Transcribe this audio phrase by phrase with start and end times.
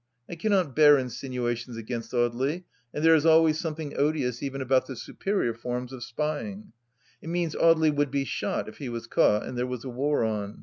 [0.27, 4.95] I cannot bear insinuations against Audely, and there is always something odious even about the
[4.95, 6.71] superior forms of spying.
[7.21, 10.23] It means Audely would be shot if he was caught, and there was a war
[10.23, 10.59] on.